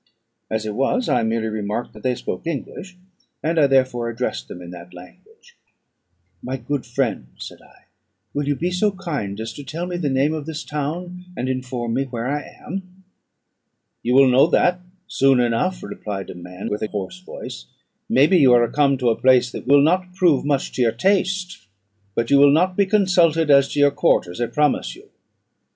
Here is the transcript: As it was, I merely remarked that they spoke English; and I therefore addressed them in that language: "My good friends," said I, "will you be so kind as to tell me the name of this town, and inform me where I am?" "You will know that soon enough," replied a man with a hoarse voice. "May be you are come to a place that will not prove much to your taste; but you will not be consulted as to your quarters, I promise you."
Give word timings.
As 0.49 0.65
it 0.65 0.73
was, 0.73 1.07
I 1.07 1.21
merely 1.21 1.45
remarked 1.49 1.93
that 1.93 2.01
they 2.01 2.15
spoke 2.15 2.47
English; 2.47 2.97
and 3.43 3.59
I 3.59 3.67
therefore 3.67 4.09
addressed 4.09 4.47
them 4.47 4.59
in 4.59 4.71
that 4.71 4.95
language: 4.95 5.55
"My 6.41 6.57
good 6.57 6.87
friends," 6.87 7.45
said 7.45 7.61
I, 7.61 7.83
"will 8.33 8.47
you 8.47 8.55
be 8.55 8.71
so 8.71 8.93
kind 8.93 9.39
as 9.39 9.53
to 9.53 9.63
tell 9.63 9.85
me 9.85 9.97
the 9.97 10.09
name 10.09 10.33
of 10.33 10.47
this 10.47 10.63
town, 10.63 11.25
and 11.37 11.47
inform 11.47 11.93
me 11.93 12.05
where 12.05 12.25
I 12.27 12.41
am?" 12.65 13.03
"You 14.01 14.15
will 14.15 14.27
know 14.27 14.47
that 14.47 14.79
soon 15.07 15.39
enough," 15.39 15.83
replied 15.83 16.31
a 16.31 16.33
man 16.33 16.67
with 16.67 16.81
a 16.81 16.87
hoarse 16.87 17.19
voice. 17.19 17.67
"May 18.09 18.25
be 18.25 18.37
you 18.39 18.53
are 18.53 18.67
come 18.71 18.97
to 18.97 19.11
a 19.11 19.15
place 19.15 19.51
that 19.51 19.67
will 19.67 19.83
not 19.83 20.15
prove 20.15 20.43
much 20.43 20.71
to 20.71 20.81
your 20.81 20.93
taste; 20.93 21.67
but 22.15 22.31
you 22.31 22.39
will 22.39 22.49
not 22.51 22.75
be 22.75 22.87
consulted 22.87 23.51
as 23.51 23.71
to 23.73 23.79
your 23.79 23.91
quarters, 23.91 24.41
I 24.41 24.47
promise 24.47 24.95
you." 24.95 25.09